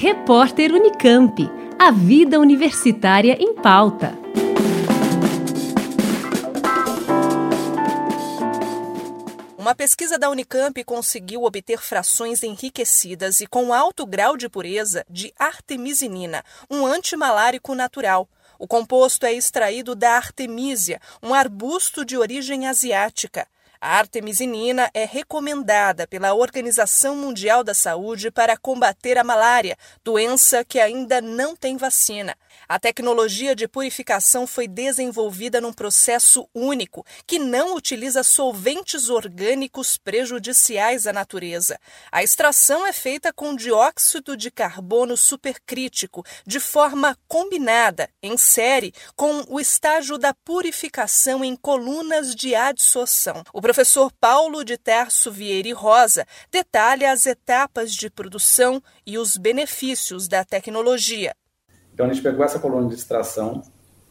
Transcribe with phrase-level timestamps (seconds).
[0.00, 1.50] Repórter Unicamp.
[1.76, 4.16] A vida universitária em pauta.
[9.58, 15.34] Uma pesquisa da Unicamp conseguiu obter frações enriquecidas e com alto grau de pureza de
[15.36, 18.28] artemisinina, um antimalárico natural.
[18.56, 23.48] O composto é extraído da artemisia, um arbusto de origem asiática.
[23.80, 30.80] A artemisinina é recomendada pela Organização Mundial da Saúde para combater a malária, doença que
[30.80, 32.36] ainda não tem vacina.
[32.68, 41.06] A tecnologia de purificação foi desenvolvida num processo único que não utiliza solventes orgânicos prejudiciais
[41.06, 41.78] à natureza.
[42.10, 49.44] A extração é feita com dióxido de carbono supercrítico, de forma combinada, em série, com
[49.48, 53.44] o estágio da purificação em colunas de adsorção.
[53.52, 60.26] O professor Paulo de Terço Vieira Rosa detalha as etapas de produção e os benefícios
[60.26, 61.34] da tecnologia.
[61.92, 63.62] Então a gente pegou essa coluna de extração,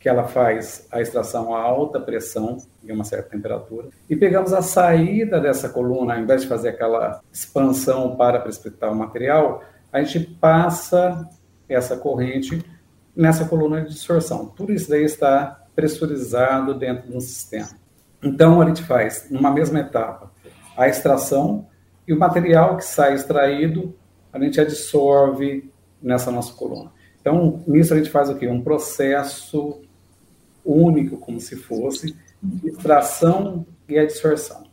[0.00, 4.62] que ela faz a extração a alta pressão em uma certa temperatura, e pegamos a
[4.62, 10.20] saída dessa coluna, ao invés de fazer aquela expansão para precipitar o material, a gente
[10.40, 11.28] passa
[11.68, 12.64] essa corrente
[13.14, 14.46] nessa coluna de distorção.
[14.46, 17.81] Tudo isso daí está pressurizado dentro do sistema.
[18.22, 20.32] Então a gente faz numa mesma etapa
[20.76, 21.66] a extração
[22.06, 23.94] e o material que sai extraído
[24.32, 25.70] a gente adsorve
[26.02, 26.90] nessa nossa coluna.
[27.20, 28.48] Então, nisso a gente faz o quê?
[28.48, 29.82] Um processo
[30.64, 34.64] único, como se fosse, de extração e adsorção.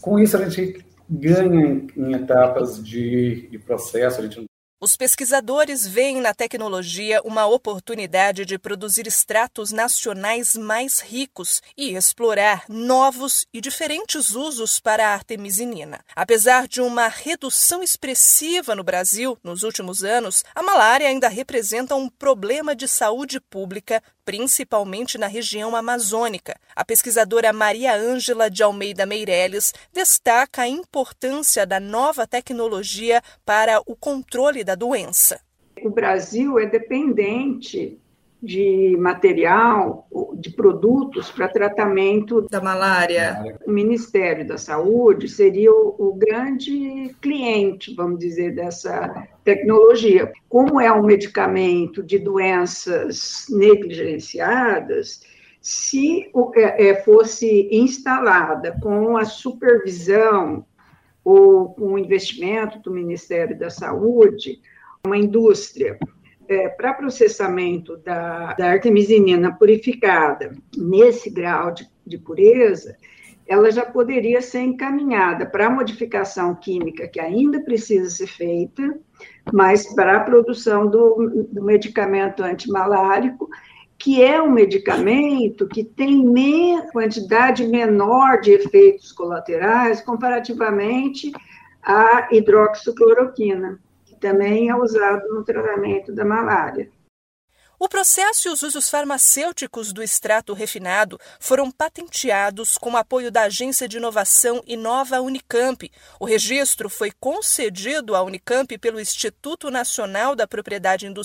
[0.00, 4.44] Com isso, a gente ganha em, etapas de, de processo, a gente
[4.82, 12.64] os pesquisadores veem na tecnologia uma oportunidade de produzir extratos nacionais mais ricos e explorar
[12.68, 16.00] novos e diferentes usos para a artemisinina.
[16.16, 22.08] Apesar de uma redução expressiva no Brasil nos últimos anos, a malária ainda representa um
[22.08, 26.56] problema de saúde pública principalmente na região amazônica.
[26.74, 33.96] A pesquisadora Maria Ângela de Almeida Meirelles destaca a importância da nova tecnologia para o
[33.96, 35.40] controle da doença.
[35.82, 37.98] O Brasil é dependente
[38.42, 43.56] de material, de produtos para tratamento da malária.
[43.64, 50.32] O Ministério da Saúde seria o, o, grande cliente, vamos dizer, dessa tecnologia.
[50.48, 55.20] Como é um medicamento de doenças negligenciadas,
[55.60, 60.66] se é, é, fosse instalada com a supervisão
[61.24, 64.60] ou o investimento do Ministério da Saúde,
[65.04, 65.98] uma indústria
[66.48, 72.96] é, para processamento da, da artemisinina purificada nesse grau de, de pureza,
[73.46, 78.98] ela já poderia ser encaminhada para a modificação química que ainda precisa ser feita,
[79.52, 83.48] mas para a produção do, do medicamento antimalárico,
[84.02, 91.30] que é um medicamento que tem me, quantidade menor de efeitos colaterais comparativamente
[91.80, 93.78] à hidroxicloroquina
[94.22, 96.88] também é usado no tratamento da malária.
[97.82, 103.88] O processo e os usos farmacêuticos do extrato refinado foram patenteados com apoio da Agência
[103.88, 105.90] de Inovação Inova Unicamp.
[106.20, 111.20] O registro foi concedido à Unicamp pelo Instituto Nacional da Propriedade Industrial